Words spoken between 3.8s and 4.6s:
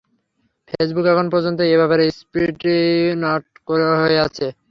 হয়ে আছে।